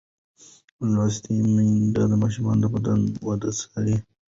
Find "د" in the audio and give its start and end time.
2.11-2.13, 2.61-2.65